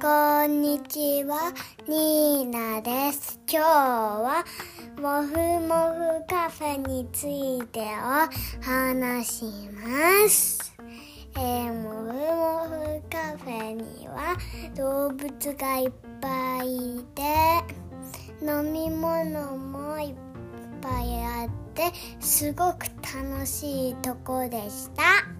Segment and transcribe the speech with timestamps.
[0.00, 1.52] こんにちは、
[1.88, 3.40] ニーナです。
[3.50, 4.44] 今日は、
[4.96, 7.84] もふもふカフェについてを
[8.62, 10.72] 話します。
[11.36, 14.36] えー、もふもふカフェには
[14.76, 17.22] 動物がいっぱいいて、
[18.40, 20.14] 飲み物もいっ
[20.80, 25.35] ぱいあって、すごく楽しいとこでした。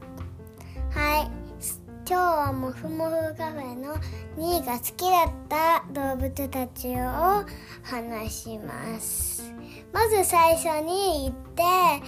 [2.09, 3.97] 今日はもふもふカフェの
[4.37, 7.45] 2位が好きだった動物たちを
[7.83, 9.53] 話します。
[9.93, 12.01] まず最初に言ってあー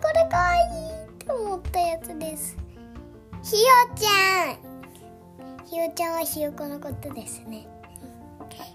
[0.00, 2.56] これかわいいって思ったやつです。
[3.42, 5.66] ひよちゃん。
[5.66, 7.68] ひよちゃんはひよこのことですね。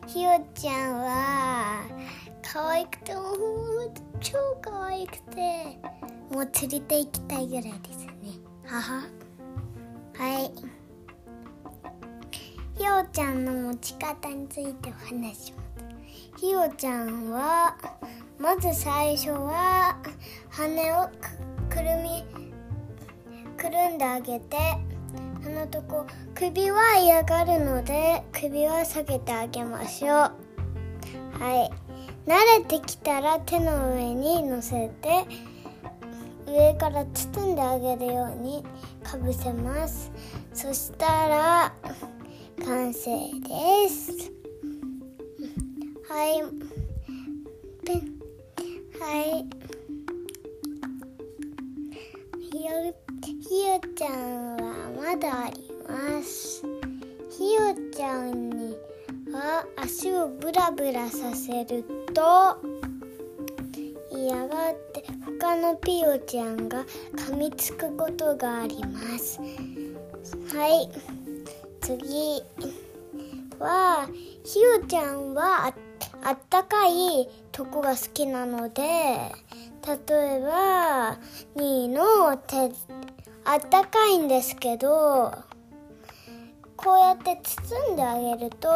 [0.06, 1.82] ひよちゃんは
[2.44, 3.22] 可愛くても
[4.20, 5.80] 超可愛くて
[6.32, 8.14] もう連れて行きたいぐらいですね。
[8.68, 9.19] 母は。
[10.20, 10.52] はい。
[12.78, 16.42] ひよちゃんの持ち方についてお話します。
[16.42, 17.78] ひよちゃんは、
[18.38, 19.98] まず最初は、
[20.50, 21.08] 羽を
[21.70, 22.26] くくるみ、
[23.56, 26.06] くるんであげて、あのとこ、
[26.36, 30.12] 首は嫌がるので、首は下げてあげましょう。
[30.12, 30.32] は
[31.64, 31.72] い。
[32.30, 35.26] 慣れてきたら手の上に乗せて、
[36.50, 38.64] 上から包んであげるように
[39.04, 40.12] かぶせます。
[40.54, 41.74] そしたら
[42.66, 43.12] 完成
[43.42, 44.32] です。
[46.10, 46.42] はい。
[47.86, 48.20] ペン。
[49.00, 49.46] はい。
[52.52, 52.72] ひよ
[53.48, 56.64] ひよちゃんはまだあります。
[57.30, 57.62] ひよ
[57.96, 58.76] ちゃんに
[59.32, 61.84] は足をブラブラさせる
[62.14, 62.58] と
[64.12, 64.89] 嫌がって
[65.40, 66.84] 他のピオちゃんが
[67.16, 69.40] 噛みつくことがあります。
[69.40, 70.90] はい。
[71.80, 72.44] 次
[73.58, 74.08] は
[74.44, 75.74] ひよちゃんはあ
[76.24, 81.18] あったかいとこが好きなので例えば
[81.56, 82.72] 2の手
[83.46, 85.34] あったかいんですけど
[86.76, 88.70] こうやって包んであげると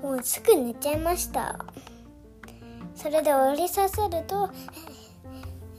[0.00, 1.58] もうすぐ寝ちゃいました。
[2.94, 4.48] それで折りさせると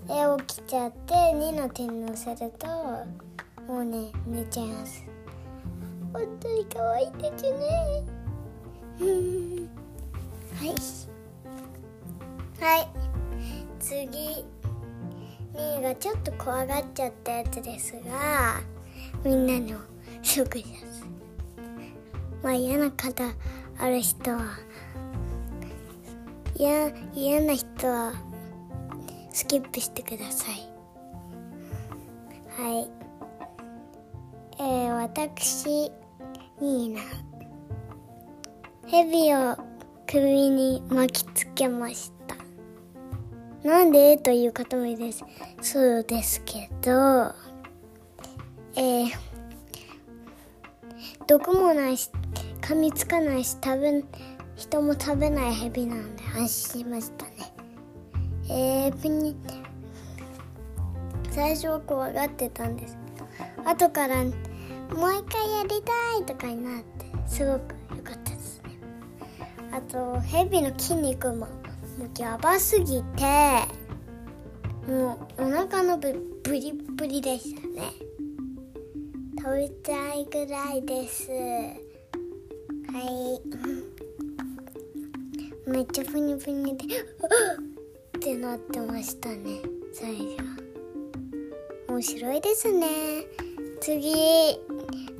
[0.07, 2.67] 絵起きちゃって2の手に乗せると
[3.67, 5.03] もうね寝ちゃいます。
[6.13, 8.03] 本当に可愛いですね。
[10.59, 10.69] はい。
[12.61, 12.87] はい。
[13.79, 14.45] 次。
[15.55, 18.59] 2がちょっと怖がっちゃったやつですが
[19.23, 19.79] みんなの
[20.21, 21.05] すごくです。
[22.43, 23.23] まあ嫌な方
[23.79, 24.59] ある人は
[26.55, 28.13] 嫌嫌な人は
[29.35, 30.55] スキップしてください。
[32.57, 32.89] はい。
[34.57, 35.91] えー、私
[36.61, 37.01] ニーナ。
[38.87, 39.57] ヘビを
[40.07, 42.37] 首に巻きつけました。
[43.67, 45.25] なんでという方もいるです
[45.61, 47.33] そうですけど
[48.75, 49.09] えー、
[51.27, 52.09] 毒もないし
[52.61, 54.03] 噛みつかないし食べ
[54.55, 57.34] 人も食べないヘビなので安心しましたね。
[58.49, 59.35] えー、プニ
[61.31, 62.97] 最初は怖がってたんです。
[63.15, 63.21] け
[63.63, 68.79] ど後からもう一回やりたいとかになってすごく良かったですね。
[69.71, 71.47] あとヘビの筋肉もも
[72.05, 73.23] うやばすぎて
[74.87, 76.13] もうお腹のぶ
[76.43, 77.91] ブリッブリでしたね。
[79.37, 81.29] 食べたいぐらいです。
[81.31, 81.37] は
[83.01, 83.41] い。
[85.69, 86.85] めっちゃプニプニで
[88.25, 89.61] ってなってましたね
[89.93, 90.65] 最初
[91.87, 92.87] 面白いですね。
[93.79, 94.11] 次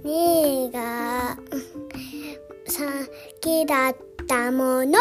[0.03, 1.37] 2が
[2.65, 2.71] 好
[3.39, 3.95] きだっ
[4.27, 4.97] たもの。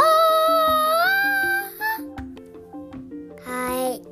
[3.42, 4.02] はい。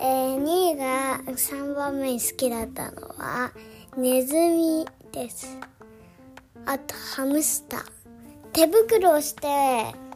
[0.00, 3.52] えー、2が3番目に好きだったのは
[3.98, 5.58] ネズミです。
[6.64, 7.84] あとハムスター。
[8.52, 10.07] 手袋をして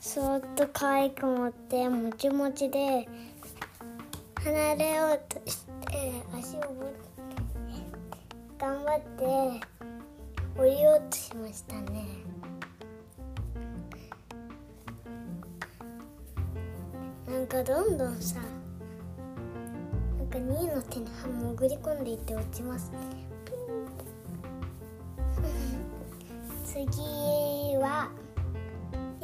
[0.00, 3.08] そっと可愛く持ってもちもちで
[4.36, 6.60] 離れようとして足を
[8.58, 9.24] 頑張って
[10.56, 12.06] 降りようとしましたね。
[17.26, 18.36] なんかどんどんさ
[20.18, 22.98] なんか2の手に潜り込んでいって落ちますね。
[26.64, 28.10] 次は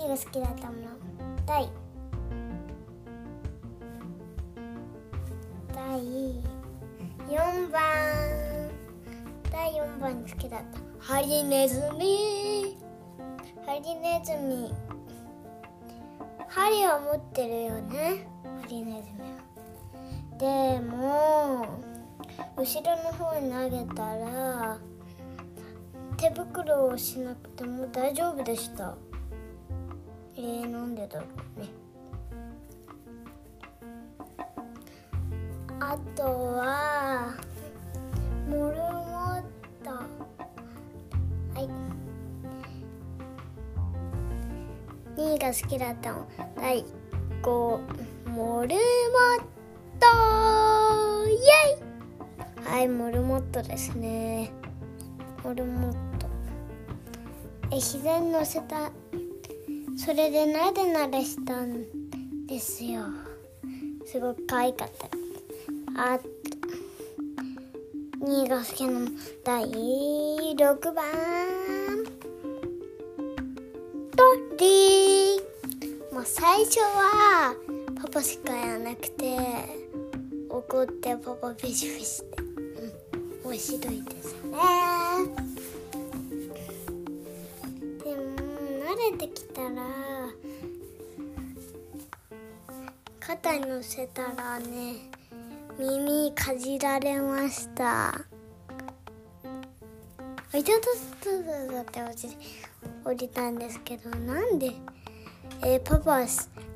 [0.04, 0.88] 2が好きだったもの。
[1.46, 1.66] 第。
[5.74, 6.00] 第。
[7.34, 7.80] 4番。
[9.50, 10.78] 第4番好きだった。
[10.98, 12.76] ハリネズミ。
[13.64, 14.74] ハリネズミ。
[16.48, 18.26] 針は持ってるよね。
[18.60, 19.54] ハリネズミは。
[20.36, 21.66] でも
[22.58, 24.78] 後ろの方に投げたら
[26.16, 28.96] 手袋をしなくても大丈夫でした。
[30.36, 31.26] えー、なんでだろ
[31.56, 31.68] うね。
[35.80, 37.34] あとは
[38.48, 39.42] モルモッ
[39.84, 39.90] ト。
[39.90, 41.68] はい。
[45.16, 46.28] 2位が好きだったの。
[46.56, 46.84] 第
[47.42, 47.48] 5
[48.30, 48.76] モルモッ
[50.00, 51.28] ト。
[51.28, 51.36] イエ
[52.64, 52.68] イ。
[52.68, 54.50] はいモルモットですね。
[55.44, 56.26] モルモット。
[57.70, 58.90] え膝に乗せた。
[59.96, 61.84] それでなでなでしたん
[62.46, 63.02] ですよ。
[64.06, 65.08] すごく可愛かった。
[66.14, 66.18] あ
[68.20, 69.08] 2位が好きの。
[69.44, 71.04] 第6番。
[74.16, 74.22] ト
[74.58, 76.14] リー。
[76.14, 77.54] もう最初は
[78.00, 79.36] パパしかやらなくて
[80.48, 85.53] 怒ってパパビシビシって、うん、面白いですね。
[89.16, 89.68] てきたら
[93.20, 94.96] 肩に乗せたらね
[95.78, 98.14] 耳かじられました。
[100.52, 100.80] あいたた
[101.20, 101.32] た
[101.72, 102.36] たって落ち
[103.04, 104.70] 降りたんですけどなんで、
[105.64, 106.20] えー、パパ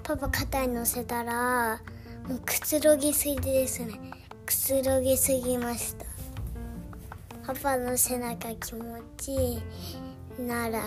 [0.03, 1.81] パパ肩に乗せたら
[2.29, 3.95] もうくつろぎすぎですね。
[4.45, 6.07] くつろぎすぎました。
[7.47, 9.63] パパの背中気持ちい
[10.39, 10.81] いなら。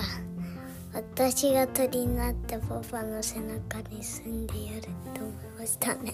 [0.93, 4.81] 私が鳥になってパパの背中に住んでやる
[5.13, 6.11] と思いましたね。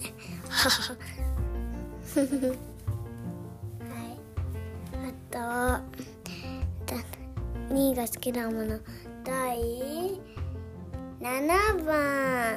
[2.14, 2.22] は
[4.04, 4.18] い。
[4.94, 5.38] あと
[7.74, 8.78] 2位が好きなもの
[9.24, 9.60] 第
[11.20, 12.56] 7番。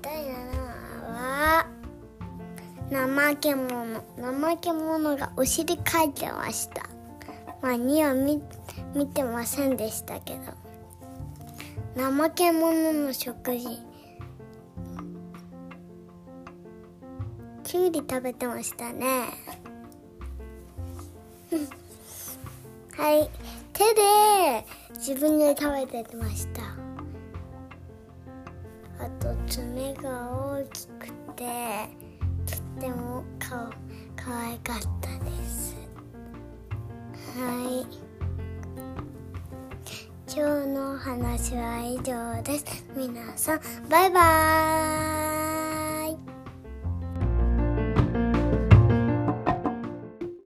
[0.00, 0.62] 第7番
[1.12, 1.66] は
[2.90, 4.00] 怠け者。
[4.16, 6.91] 怠け者がお尻かいてました。
[7.62, 8.42] まあ2は見
[8.94, 10.40] 見てませんでしたけど。
[11.94, 13.78] 怠け者の食事。
[17.62, 19.26] きゅうり食べてましたね。
[22.96, 23.30] はい。
[23.72, 24.66] 手で
[24.96, 26.62] 自分で食べてました。
[29.04, 31.88] あと爪が大きくて
[32.46, 33.70] とってもか
[34.16, 35.11] かわいかった。
[41.32, 42.84] 話は以上です。
[42.94, 45.41] 皆さんバイバーイ。